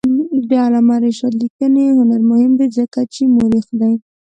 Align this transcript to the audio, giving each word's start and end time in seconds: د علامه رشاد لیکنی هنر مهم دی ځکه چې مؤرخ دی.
د 0.49 0.51
علامه 0.65 0.95
رشاد 1.03 1.33
لیکنی 1.41 1.95
هنر 1.99 2.21
مهم 2.31 2.51
دی 2.59 2.67
ځکه 2.77 2.99
چې 3.13 3.21
مؤرخ 3.35 3.67
دی. 3.79 3.93